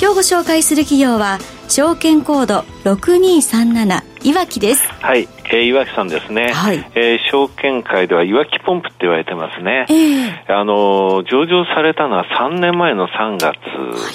[0.00, 1.38] 今日ご紹介する企業は
[1.68, 4.88] 証券コード6237いわきです。
[4.94, 6.78] はい、えー、いわきさんですね、はい。
[6.94, 13.52] えー、証券界ではいわきポンプって言われてますね、えー、あの上場されたのは3年前の3月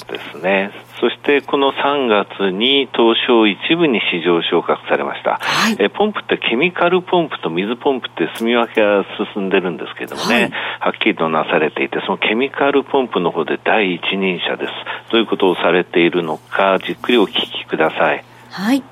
[0.08, 9.04] ですね、はいそしてこの3月に東証一部に市場昇格されました、はい、えポンプってケミカルポンプと水ポンプって住み分けが
[9.34, 14.72] 進んでるんですけどもね、はい、はっきりとなされていてそのケミカルポンプの方で第一人者です。
[15.12, 18.24] どういうことをされているのかじっくりお聞きください。
[18.52, 18.84] はい。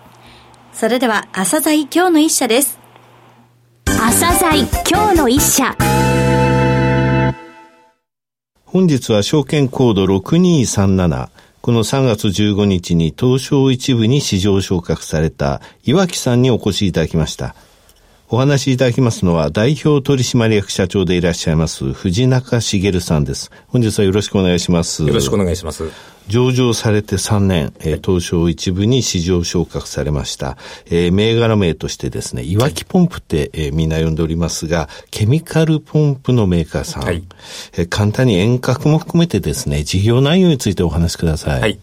[0.74, 2.80] それでは朝鮮今日の一社です。
[3.86, 5.76] 朝鮮今日の一社。
[8.66, 11.30] 本日は証券コード6237
[11.64, 17.56] この3月15日に東証一部に市場昇格された岩木さんにお越しいただきました。
[18.28, 23.50] お話しいただきますのは代表取締役社長でいらっしゃいます藤中茂さんです。
[23.68, 25.06] 本日はよろしくお願いします。
[25.06, 25.86] よろしくお願いします。
[26.28, 30.58] 上場されて3年、えー、東証一部に市場昇格されました。
[30.86, 37.04] えー、銘柄名としてですね、イワキポンプって、えー、みんな呼んでおりますが、ケミカルポンプのメーカーさん。
[37.04, 37.24] はい、
[37.74, 41.62] えー、簡単に沿革も含めてですね、事業内容についてお話しください。
[41.62, 41.80] はい。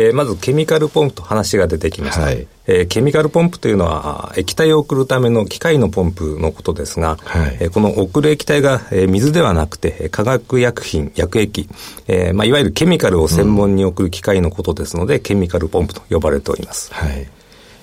[0.00, 11.68] えー、まずケミカルポンプと話が出てきました、はい、えー、ケミカルポンプというのは液体を送るための機械のポンプのことですが、はい、えー、この送る液体が、えー、水ではなくて化学薬品薬液、
[12.06, 17.26] えーまあ、いわゆるケミカルを専門に送る機械のことですので、うん、ケミカルポンプと呼ばれております、はい。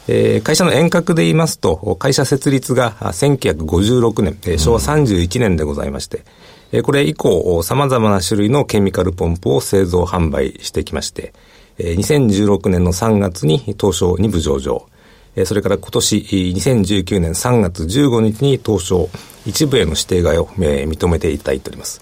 [0.08, 6.24] えー、会社の遠隔で言いますと、会社設立が1956年、えー、昭和31年でございまして、
[6.72, 11.34] うん、これ以降、様々な種類のケミカルポンプを製造販売してきまして、
[11.80, 14.88] 2016年の3月に東証2部上場、
[15.46, 19.10] それから今年2019年3月15日に東証
[19.46, 22.02] 一部への指定外を認めていただいております。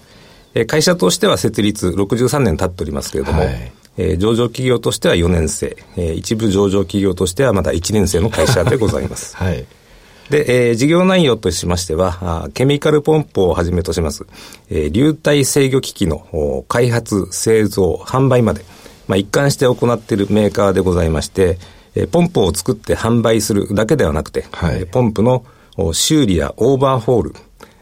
[0.68, 9.36] 会社としては設立63年経っておりますけれども、はいえ上場企業としては4年生、え一部上場企業としてはまだ1年生の会社でございます。
[9.38, 9.64] はい。
[10.30, 14.24] で、えー、事業内容としましては、ケミカルポンプをはじめとします、
[14.70, 18.64] えー、流体制御機器の開発、製造、販売まで、
[19.06, 21.58] まあ、一貫して行っているメーカーでございまして、
[21.94, 25.44] えポンプを作って販売するだけではなくて、はい、ポンプの
[25.92, 27.34] 修理やオーバーホール、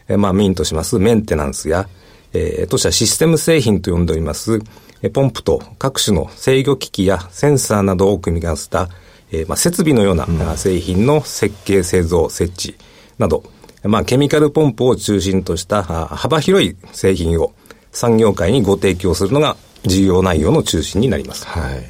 [0.07, 1.87] えまあ、メインとしますメンテナンスや、
[2.33, 4.59] えー、当社システム製品と呼んでおります、
[5.01, 8.89] えポンプと各種の制御機器やセンサーなどを組み合わせた、
[9.31, 12.75] えーまあ、設備のような製品の設計、製造、設置
[13.17, 13.43] など、
[13.83, 17.53] まあ、ケミカルポンプを中心とした幅広い製品を
[17.91, 21.45] 産業界にご提供するのが事業内容の中心になります。
[21.45, 21.83] はい。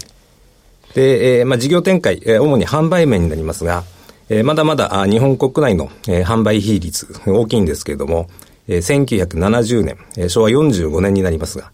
[0.96, 3.84] で、えー、まあ、事業展開、えー、主に販売面になりますが、
[4.30, 8.30] えー、まだまだあ日本国内の、えー、販売比率大きいんですけれども、
[8.68, 11.72] えー、1970年、えー、昭和45年になりますが、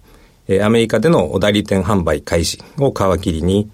[0.48, 3.70] えー、アメリカでの代理店販売開始を皮切りに、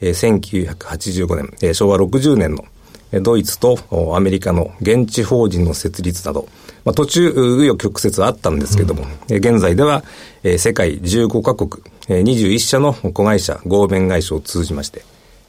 [0.00, 2.64] えー、1985年、えー、昭和60年の
[3.12, 3.78] ドイツと
[4.14, 6.48] アメリカの現地法人の設立など、
[6.84, 10.04] まあ、途中、紆余曲折あったんですけれども、うん、現在では、
[10.42, 15.02] え世界15カ国、え21社の子会社、合弁会社を通じまして、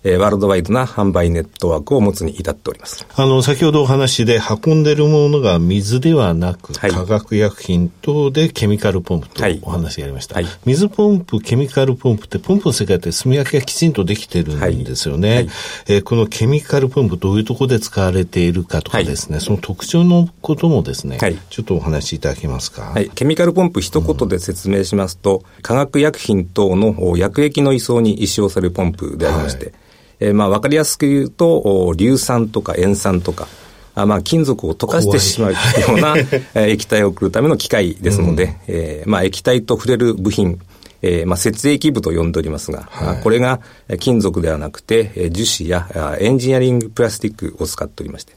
[0.03, 3.05] えー、ワールドワイドな販売ネットワークを持つに至っております。
[3.15, 10.35] あの、先ほどお話で運んでるものが水ではなく、はい、化学薬品等でケミカルポンプとお話がありました。
[10.35, 15.35] はいはい、水ポンプ、ケミカルポンプってポンプの世界って住み分けがきちんとできてるんですよね。
[15.35, 15.49] はい、
[15.87, 21.17] えー、このケミカルポンプどういうところで使われているかとかですね、その特徴のこともですね、
[21.49, 22.83] ちょっとお話しいただけますか？
[22.83, 23.09] はい。
[23.09, 29.73] ケミカルポンプ一言で説明しますと、うん、化学薬品等の薬液の移送に使用されるポンプでありまして、
[30.19, 33.47] えー、まあ、わかりやすく言うと、硫酸とか塩酸とか、
[33.95, 35.57] あまあ、金属を溶かしてしまうよ
[35.95, 36.15] うな
[36.67, 40.59] 液体を送るための機械ですので、うん、えー、まあ、液体と触れる部品、
[41.01, 43.59] えー、まあ、設液部と呼んでおりますが、はい、これが
[43.99, 48.33] 金属ではなくて、樹脂やエンジニアリングプラスティックを使っておりまして、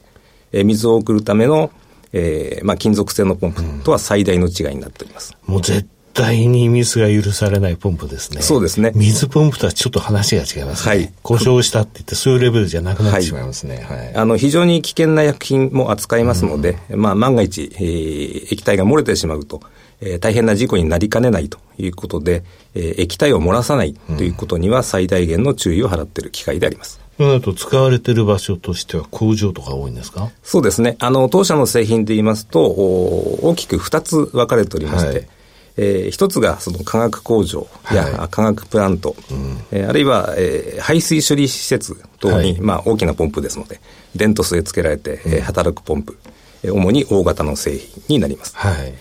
[0.51, 1.71] えー、水を送るための、
[2.13, 5.35] えー、まあ、金属製のポンプとは最大の違いになっております。
[5.47, 8.41] うん、もう絶対にミスが許されないポンプですね。
[8.41, 8.91] そうですね。
[8.95, 10.95] 水ポンプとはちょっと話が違いますね。
[10.95, 11.13] はい。
[11.23, 13.85] 故障したって言って、そういうレベルじゃなくなってしまいますね。
[13.87, 13.97] はい。
[13.97, 19.61] はい、あの、非常に危険な薬品も扱いますので、うん、まあ、万が一、えー、液体が漏れてしまうと、
[20.01, 22.43] えー、大変な事故になりかねないということで、
[22.75, 26.99] えー、液体を漏らさないということには最大限の注意を払っている機械であります。
[27.17, 30.31] そうなると使われている場所としては工場とか多いんですか？
[30.41, 30.95] そうですね。
[30.99, 35.27] あの、当社の製品で言いますと、大きく2つ分かれておりまして、はい
[35.77, 43.79] えー、一つがその化学工場や化学プラント、はいうん、えー、あるいは、えー、排水処理施設等に、はい、まあ、大きなポンプですので、
[44.15, 46.17] 電塗数つけられて、うん、えー、働くポンプ、
[46.63, 48.55] 主に大型の製品になります。
[48.55, 48.93] はい。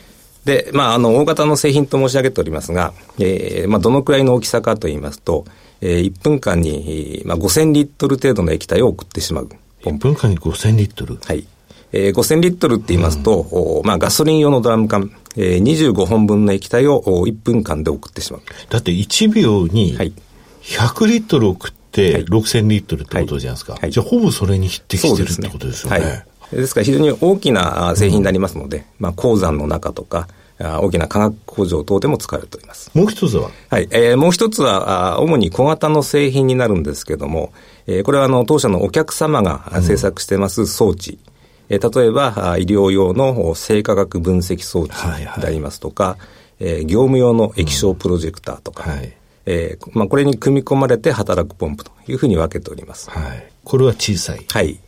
[0.44, 5.44] で、まあ、あの、大型の製品と申し上げておりますが、えー、まあ、どのくらいの大きさかと言いますと、
[5.81, 9.49] えー、1分間に、まあ、5000リットル程度の液体を送ってしまう
[9.82, 11.17] 1分間に5000リットル？
[11.17, 11.46] はい。
[11.93, 18.43] えー、5000リットルって言いますと、うん、まあ、ガソリン用のドラム缶、えー、25本分の液体を1分間で送ってしまう。
[18.69, 19.97] だって1秒に
[20.63, 23.73] 100リットル送って6000リットルってことじゃないですか。
[23.73, 23.83] はい。
[23.83, 25.99] はい、じゃあほぼそれに匹敵してるってことですよね。
[25.99, 26.07] は
[26.53, 26.57] い。
[26.57, 30.29] ですから非常に大きな製品になりますので、うん、まあ、鉱山の中とか、
[30.59, 32.91] 大きな化学工場等でも使われております。
[32.93, 33.51] もう一つは？
[33.71, 33.89] はい。
[33.93, 37.53] えー、もう一つは、主に小型の製品になるんですけども、
[37.87, 41.19] えー、これはあの、当社のお客様が制作してます装置、うん、
[41.70, 44.93] えー、例えば、医療用の生化学分析装置
[45.40, 46.17] でありますとか、は
[46.61, 49.12] いはい、えー、業務用の液晶プロジェクターとか、うんはい
[49.46, 53.11] えーまあ、これに組み込まれて働くポンプというふうに分けております。
[53.11, 53.50] はい。
[53.64, 54.44] これは小さい。
[54.50, 54.78] はい。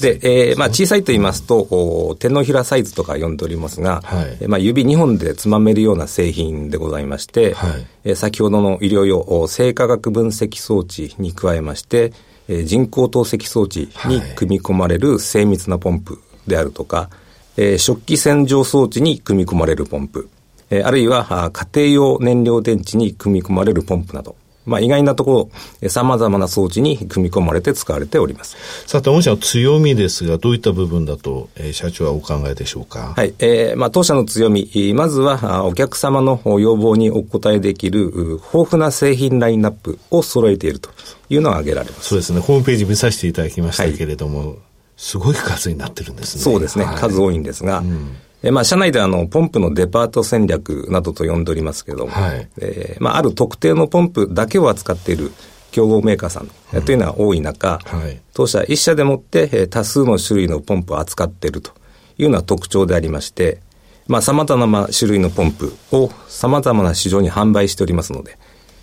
[0.00, 0.18] で、
[0.50, 12.12] えー、まあ小さいと言いますと、手のひらサイズとか呼んでおりますが、はい、まあ指2本でつまめるような製品でございまして、はい、えー、先ほどの医療用生化学分析装置に加えまして、
[12.48, 17.10] えー、人工透析装置に組み込まれる精密なポンプであるとか、
[17.56, 20.28] えー、食器洗浄装置に組み込まれるポンプ、
[20.70, 25.50] えー、あるいは家庭用燃料電池に組み込まれるポンプなど、まあ、意外なとこ
[25.82, 28.56] ろ、様々な装置に組み込まれて使われております。
[28.86, 33.14] さて、御社の強みですが、どういった部分だと、えー、社長はお考えでしょうか？
[33.16, 33.34] はい。
[33.38, 40.90] えー、まあ、当社の強み、まずは、お客様の要望にお応えできる、豊富な製品ラインナップを揃えていると
[41.30, 42.08] いうのが挙げられます。
[42.08, 42.40] そうですね。
[42.40, 44.56] ホームページ見させていただきましたけれども、はい、
[44.96, 46.42] すごい数になってるんですね。
[46.42, 46.84] そうですね。
[46.84, 48.16] はい、数多いんですが、うん
[48.46, 55.32] えまあ、社内であの、ポンプのデパート戦略などと呼んでおりますけれども、はい、えー、まあ、ある特定のポンプだけを扱っている
[55.72, 61.72] 競合メーカーさん、うん、というのは多い中、はい、当社一社でもって、え多数の種類のポンプを扱っていると
[62.18, 63.58] いうのは特徴でありまして、
[64.06, 68.38] まあ、様々な種類のポンプを様々な市場に販売しておりますので、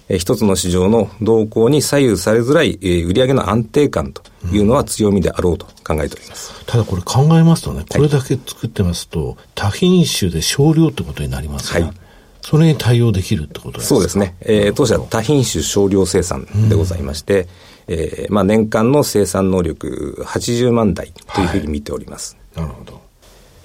[0.09, 4.21] え一つの市場の動向に左右されづらい、えー、売上の安定感と
[4.51, 6.53] いうのは強みであろうと考えております。
[6.59, 11.95] うん、ただこれ考えますとね、これだけ作ってますと、はい、多品種で少量ってことになりますが、はい、
[12.41, 13.95] それに対応できるってことですか？
[13.95, 14.35] そうですね。
[14.41, 17.47] えー、当社多品種少量生産でございまして、うん、
[17.87, 22.37] えー、まあ年間の生産能力80万台というふうに見ております。
[22.55, 23.03] はい、なるほど。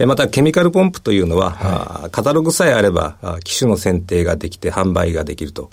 [0.07, 5.71] また、ケミカルポンプというのは、はい、カタログさえあれば、機種の選定ができて販売ができると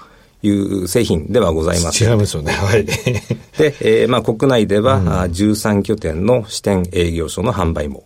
[0.47, 2.09] いう製品ではございません。
[2.09, 2.51] 違いますよね。
[2.51, 2.85] はい。
[3.57, 8.03] で、えー、まあ国内では、うん、13拠点の支店営業所の販売も、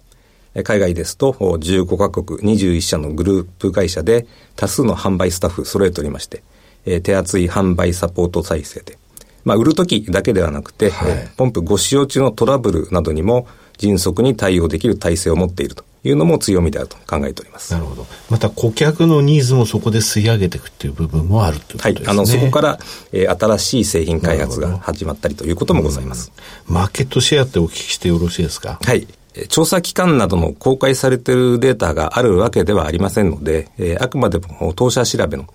[0.64, 4.26] 海外ですと15カ国21社のグループ会社で
[4.56, 6.44] 多数の販売スタッフ揃えておりまして、
[6.86, 8.98] えー、手厚い販売サポート体制で、
[9.44, 13.48] まあ、売るときだけではなくて、はい、ポンプご使用中のトラブルなどにも
[13.80, 17.74] 迅速に対応できる体制を持っているというのも強みであると考えております。
[17.74, 18.06] なるほど。
[18.30, 22.08] また顧客のニーズもそこで吸い上げていくっていう部分もあるということですね。
[22.08, 22.14] はい。
[22.14, 22.80] あの、そこから、
[23.12, 26.32] えー、新しい製品開発が始まったりということもございます。
[26.68, 28.80] マーケットシェアってお聞きしてよろしいですか？
[28.84, 29.08] はい。
[29.48, 35.46] 調査機関などの公開されているデータがあるわけではありませんので、えー、あくまでも当社調べの、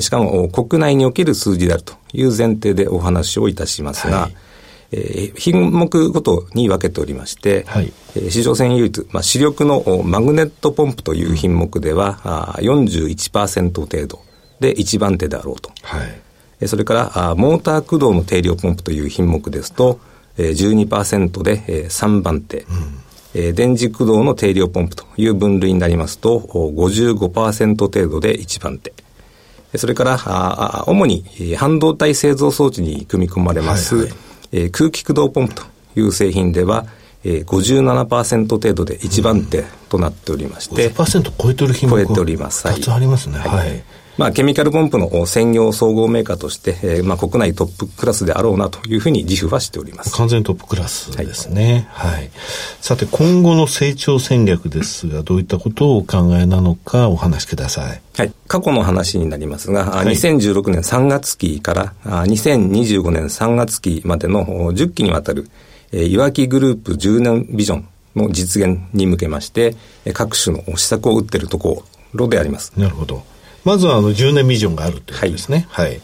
[0.00, 4.36] しかも国内における数字であるという前提でお話をいたしますが、はい
[4.92, 14.20] えー、品目ごとに分けておりまして、はい、えー、市場占有率、まあ、主力のマグネットポンプという品目では、うん、あ41%程度
[14.60, 15.70] で一番手であろうと。
[15.82, 16.22] はい、
[16.60, 19.98] えー、それからあ、モーター駆動の定量ポンプという品目ですと、
[20.36, 22.60] えー、12%で、えー、3番手。
[22.60, 22.66] うん
[23.34, 28.92] えー、電磁駆動の定量ポンプという分類になりますと、55%程度で1番手。
[29.78, 31.24] それから、あ主に
[31.56, 35.62] 半導体製造装置に組み込まれます、はいはいえー、空気駆動ポンプと
[35.96, 36.86] いう製品では、
[37.24, 42.66] えー、57%程度で一番手となっておりまして、うん、50%超えてる品目超えております。
[42.66, 43.38] 2つありますね。
[43.38, 43.82] はい、はい
[44.18, 50.14] まあ、ケミカルポンプの専業総合メーカーとして、えー、まあ、国内トップクラスであろうなというふうに自負はしております。
[50.14, 51.88] 完全トップクラスですね。
[51.90, 52.12] はい。
[52.12, 52.30] はい、
[52.80, 58.02] さて、今後の成長戦略ですが、どういったことをお考えなのかお話しください。
[58.16, 58.32] はい。
[58.48, 65.48] 過去の話になりますが、はい、2016年3月期から2025年3月期までの10期にわたる、
[65.92, 69.74] えー、いわきグループ10年ビジョンの実現に向けまして、
[70.12, 72.72] 各種の施策を打っているところろであります。
[72.76, 73.22] なるほど。
[73.64, 75.66] まずはあの10年ビジョンがあるということですね。
[75.70, 76.00] はい、はい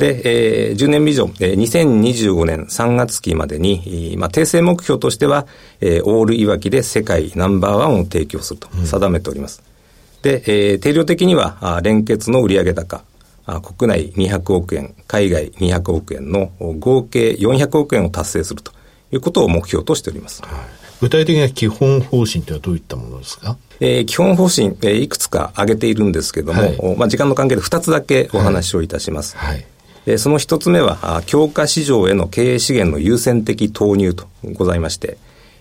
[0.00, 5.46] で、えー、10年ビジョン、えー、2025年3月期までに、まあ、訂正目標としては、
[5.80, 9.62] えー、オールいわきで世界ナンバーワンを提供すると定めております。
[9.62, 13.04] うん、で、えー、定量的には、あ連結の売上高、
[13.44, 18.72] あ国内200億円、海外200億円の合計400億円を達成すると
[19.12, 20.40] いうことを目標としております。
[20.42, 23.56] はい具体的な基本方針というのはどういったものですか？
[23.80, 29.36] えー、基本方針、えー、いくつか挙げているんですけれども、はい、まあ、時間の関係で2つだけお話をいたします。
[29.36, 29.66] はい、はい。
[30.06, 35.16] えー、その1つ目は、強化市場への経営資源の優先的投入とございまして、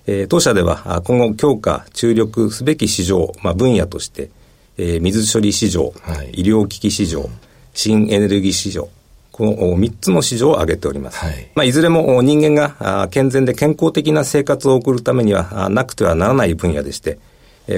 [0.08, 4.30] えー、当社では今後強化、注力すべき市場、まあ、分野として、
[4.78, 7.30] えー、水処理市場、はい、医療機器市場、
[7.74, 8.90] 新エネルギー市場、
[9.40, 11.20] この3つの市場を挙げております。
[11.20, 17.20] はい、まあ、いずれも人間が健全で健康的な生活を送るためにはなくてはならない分野でして、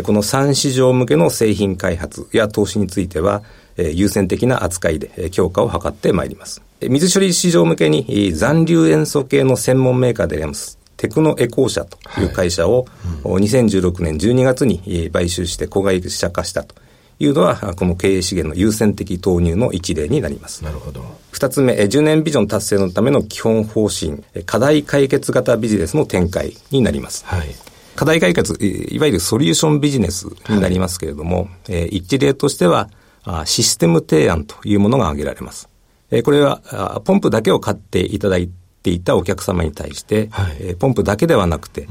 [0.01, 3.44] この3市場向けの製品開発や投資については、
[3.77, 6.63] 優先的な扱いで強化を図ってまいります。
[6.82, 10.80] 水処理市場向けに残留塩素系の専門メーカーであります。
[10.98, 12.88] テクノエコー社という会社を、
[13.24, 16.74] 2016年12月に買収して子会社化したと
[17.22, 20.63] いうのは、この経営資源の優先的投入の一例になります。
[20.63, 21.04] なるほど。
[21.32, 27.24] 二つ目、10年ビジョン達成のための基本方針、課題解決型ビジネスの展開になります。
[27.25, 27.48] はい。
[27.96, 32.90] 課題解決、いわゆるソリューションビジネスになりますけれども、はい、一例としては、
[33.46, 35.70] システム提案というものが挙げられます。
[36.24, 38.50] これは、ポンプだけを買っていただい
[38.82, 41.88] ていたお客様に対して、はい、ポンプだけではなくて、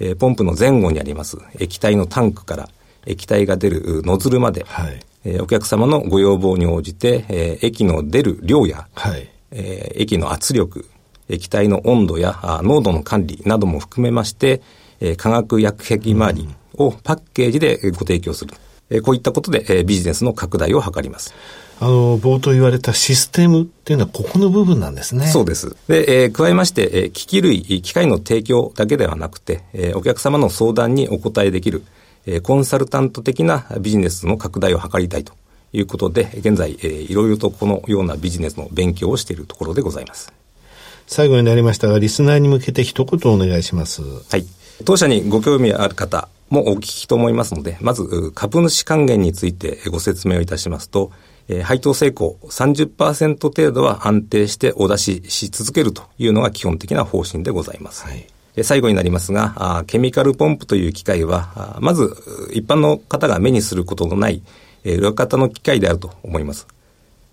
[0.00, 2.68] うん、ポンプの前後にあります液体のタンクから、
[3.06, 10.86] 液体が出るノズルまで、はい、えー、お客様のご要望に応じて、えー、液の出る量や、はい、えー、液の圧力、
[11.28, 14.62] 液体の温度や濃度の管理なども含めまして、
[15.00, 18.54] えー、化学薬液周りをパッケージでご提供する。
[18.90, 21.34] えー、こういったことで、えー、ビジネスの拡大を図ります。
[21.80, 25.26] あの、冒頭言われたシステムっていうのはここの部分なんですね。
[25.26, 25.74] そうです。
[25.88, 31.82] で、えー、加えまして、えー、機器類、機械の提供だけではなくて、えー、お客様の相談にお答えできる、
[32.26, 35.34] えー、コンサルタント的なビジネスの拡大を図りたいと
[35.72, 40.32] いうことで、現在、えー、いろいろとこのようなビジネスの勉強をしているところでございます。
[41.06, 44.02] 最後になりましたが、リスナーに向けて一言お願いします。
[44.02, 44.46] はい。
[44.84, 51.12] 当社にご興味ある方もお聞きと思いますので、まず、株主還元についてご説明をいたしますと、
[51.48, 58.04] えー、配当成功30%程度は安定してお出しし続けるというのが基本的な方針でございます。
[58.04, 58.26] はい
[58.62, 62.14] 最後になりますが、ケミカルポンプという機械は、まず
[62.52, 64.42] 一般の方が目にすることのない
[64.84, 66.66] 裏方の機械であると思います。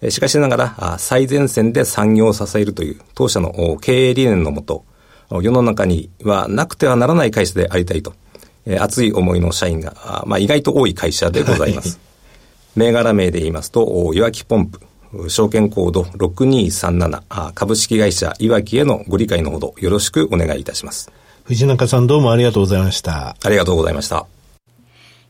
[0.10, 4.86] しかしながら、最前線で産業を支えるという当社の経営理念のもと、
[5.30, 8.14] 世の中にはなくてはならない会社でありたいと、
[8.80, 12.00] 熱い思いの社員が、まあ、意外と多い会社でございます。
[12.76, 14.80] 銘柄名で言いますと、いわきポンプ、
[15.28, 21.12] 証券コード6237株式会社いわきへのご理解のほどよろしくお願いいたします。
[21.46, 23.36] 藤中さんどうもありがとうございました。
[23.44, 24.28] ありがとうございました。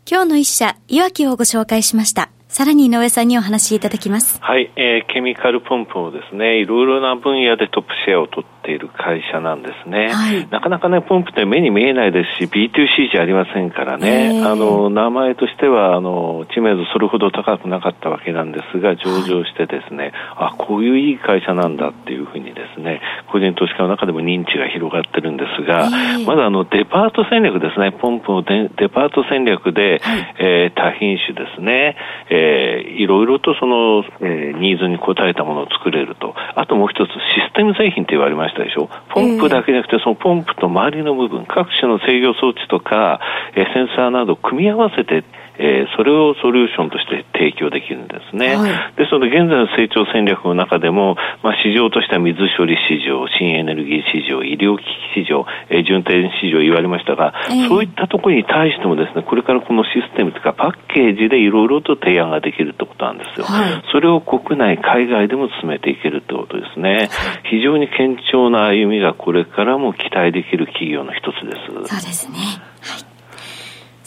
[0.09, 2.29] 今日の一社、いわきをご紹介しました。
[2.50, 4.39] さらに井上さんにお話しいただきます。
[4.41, 10.10] はい、えー、ケミカルポンプをですね、いろいろな分野でトップシェアを取っている会社なんですね。
[10.10, 23.01] はい、なかなかね、ポンプって目に見えないですし、B2C じゃありませんからね、あの、名前としては、あの、知名度それほど高くなかったわけなんですが、上場してですね、はい、あ、こういういい会社なんだっていうふうにですね、
[23.32, 25.89] 個人投資家の中でも認知が広がってるんですが、
[26.25, 31.96] まだあの、デパート戦略ですね、ポンプのデパート戦略で、はい、えー、多品種ですね、
[32.30, 36.34] えーえー、いろいろとその、えー、ニーズに応えたものを作れると。
[36.56, 37.16] あともう一つ、シ
[37.51, 38.89] ステム製品って言われましたでしょ？
[39.10, 43.20] ポンプだけじゃなくて、そのポンプと周りの部分、各種の制御装置とか、
[43.56, 45.24] センサーなど組み合わせて、
[45.60, 48.56] えー、それをソリューションとして提供できるんですね。
[48.56, 48.63] は
[48.96, 54.88] い、ですので、現在の成長戦略の中でも、まあ、市場としては水処理市場、新エネルギー市場、医療機
[55.20, 63.46] 器市場、えー、順天市場言われましたが、えー、そういったところに対してもですね、これからこのシステムというかパッケージでいろいろと提案ができるってことなんですよ。
[63.46, 67.10] はい、それを国内、海外でも進めていけるってことですね。
[67.50, 71.74] 非常に堅調な歩みがこれからも期待できる企業の一つです。
[71.74, 72.38] そうですね。
[72.82, 73.09] はい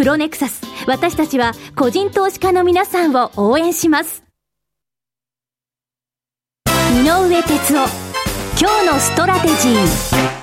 [0.00, 4.24] プロネクサス、私たちは個人投資家の皆さんを応援します。
[6.66, 7.86] 井上哲夫、
[8.58, 10.40] 今日のストラテジー。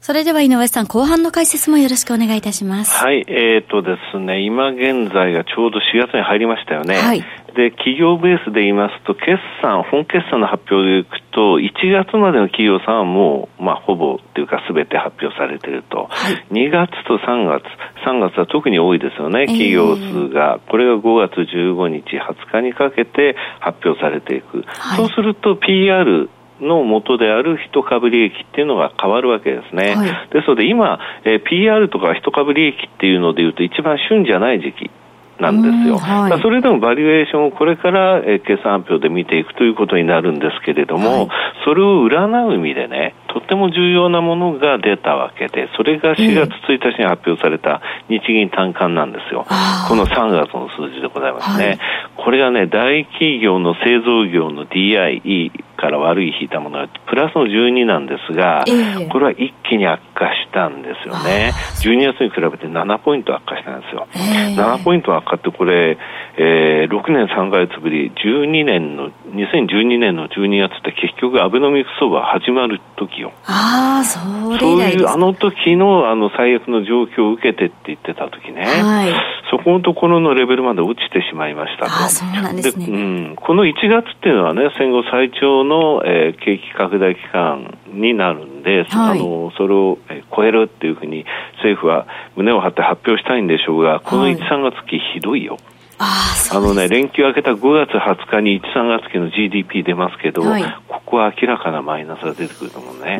[0.00, 2.96] それでは井上さん、後半の解説もよろしくお願いいたします。
[2.96, 6.96] はい、えっ、ー、とですね、今現在がちょうど4月に入りましたよね。
[6.96, 7.22] はい、
[7.58, 16.06] で、企業ベースで言いますと、決算、本決算の発表でいくと、1月までの企業さんはもう、まあ、ほぼっていうか、すべて発表されていると。
[16.08, 17.64] はい、2月と3月、
[18.06, 20.60] 3月は特に多いですよね、企業数が。
[20.68, 24.62] これが5月15日、20日にかけて発表されていく。
[24.68, 29.94] はい、そうすると、PR、の元である一株利益っていうのが変わるわけですね。
[29.94, 34.90] はい、ですので今、えー、PR とか一株利益っていうのでいうと一番旬じゃない時期。
[35.40, 41.28] なんですよ、はい、それでもバリエーションをこれから、えー、決算発表で見ていくということになるんですけれども、はい、
[41.64, 49.46] それを占う意味でね、とっても重要なものが出たわけで、それが4月1日に発表された日銀短観なんですよ。
[49.88, 51.66] この3月の数字でございますね。
[51.66, 51.78] はい、
[52.16, 58.64] これがね、大企業の製造業の DIE から悪い引いたものがプラスの12なんですが、
[59.10, 61.52] これは一気に悪化したんですよね。
[61.80, 64.08] 12月に比べて7ポイント悪化したんですよ。
[64.12, 65.96] 7ポイント悪化ってこれ、
[66.36, 73.32] えー、6年3か月ぶり、12年の、2012年の12月って結局アベノミクス相場始まる時よ。
[73.44, 74.18] ああ、そ
[74.52, 79.12] れそういう、あの時のあの最悪の状況を受けてって言ってた時ね、はい、
[79.50, 81.92] そこのところのレベルまで落ちてしまいましたと。
[81.92, 82.86] あそうなんですね。
[82.86, 82.90] う
[83.32, 89.98] ん、この1月っていうのはね、戦後最長の、えー、景気拡大期間になるんで、はい、あのそれを
[90.34, 91.24] 超えるっていうふうに
[91.56, 92.06] 政府は
[92.36, 95.58] 胸を張って発表したいんでしょうが、この1、3月期ひどいよ。
[95.98, 103.18] ああのね、連休明けた5月20日に1、3月期の GDP 出ますけど、はい、ここは明らかなマイナスが出てくると思うね。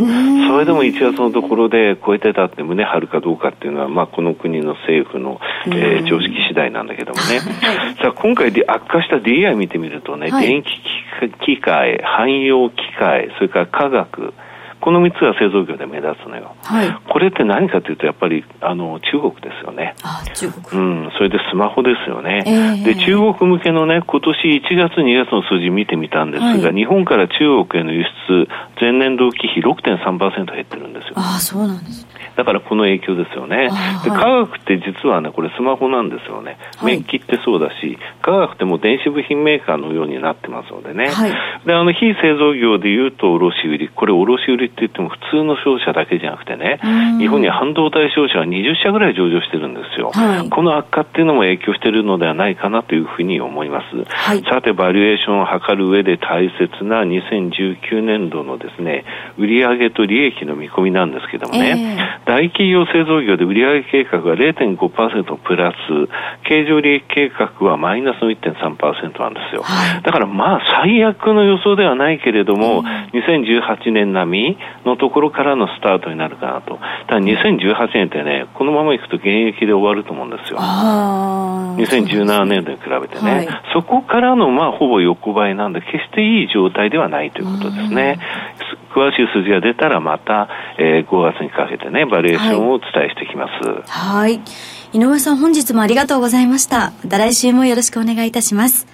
[0.49, 7.41] それでも1月のところで超えてたって胸張るかどうかっていうのは、まあ、この国の政府の、えー、常識次第なんだけどもね。
[8.01, 10.69] さあ、今回で悪化した DI 見てみるとね、はい、電気
[11.45, 14.35] 機械、汎用機械、それから科学、
[14.81, 19.95] この3つが製造業で目立つのよ、はい、これって何かというとやっぱりあの中国ですよね。
[20.03, 28.49] あ中国、うん、それでスマホですよね、えー、で中国向けのね今年1月2月の数字見てみたんですが、はい、日本から中国への輸出
[28.81, 33.69] 前年同期比6.3%減ってるんですよあそうなんですだからこの影響ですよね。
[34.05, 36.57] で、科学って実はね、これスマホなんですよね。
[36.85, 41.09] メッキってそうだし、科学っても電子部品メーカーのようになってますのでね。
[41.09, 41.33] はい、
[41.67, 43.89] で、あの、非製造業でいうと卸売。
[43.93, 46.79] これ卸売って言っても普通の商社だけじゃなくてね、
[47.19, 50.13] 日本に半導体商社は20社ぐらい上場してるんですよ。
[50.15, 54.05] はい、この悪化っていうのも影響しているのではないかなというふうに思います。
[54.07, 59.05] はい、さて、バリエーションを図る上で大切な2019年度のですね、
[59.39, 65.77] 売上と利益の見込みなんですけどもね、えー大企業製造業で売上計画が0.5%プラス、
[66.47, 69.63] 経常利益計画はマイナスの1.3%なんですよ。
[69.63, 76.79] はい、だからまあ最悪の予想ではないけれども、うん、2018年並みのところからのスタートになるかなと。
[77.07, 80.59] ただ2018年ってね、このままいくと現役で終わると思うんですよ。
[80.59, 88.19] 2017年度に比べてね、はい、そこからのまあほぼ横ばいなんで、決していい状態ではないということですね。
[88.95, 93.91] 詳しい数字が出たらまた、えー、5月にかけてね、バリエーションをお伝えしていきます。
[93.91, 94.41] はい。
[94.93, 96.93] 井上さん本日もありがとうございました。
[97.05, 98.87] また来週もよろしくお願いいたします。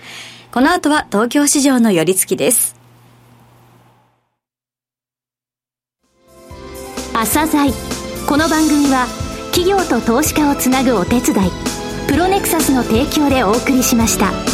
[0.52, 2.76] この後は東京市場の寄り付きです。
[7.14, 7.72] 朝鮮
[8.28, 9.06] この番組は
[9.52, 11.50] 企業と投資家をつなぐお手伝い
[12.08, 14.53] プロネクサスの提供でお送りしました。